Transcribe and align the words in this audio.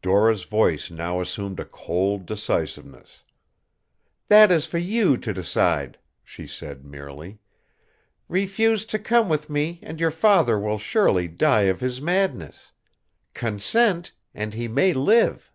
Dora's 0.00 0.44
voice 0.44 0.90
now 0.90 1.20
assumed 1.20 1.60
a 1.60 1.66
cold 1.66 2.24
decisiveness. 2.24 3.22
"That 4.28 4.50
is 4.50 4.64
for 4.64 4.78
you 4.78 5.18
to 5.18 5.34
decide," 5.34 5.98
she 6.24 6.46
said 6.46 6.82
merely. 6.86 7.40
"Refuse 8.26 8.86
to 8.86 8.98
come 8.98 9.28
with 9.28 9.50
me 9.50 9.78
and 9.82 10.00
your 10.00 10.10
father 10.10 10.58
will 10.58 10.78
surely 10.78 11.28
die 11.28 11.64
of 11.64 11.80
his 11.80 12.00
madness. 12.00 12.72
Consent 13.34 14.12
and 14.34 14.54
he 14.54 14.66
may 14.66 14.94
live." 14.94 15.52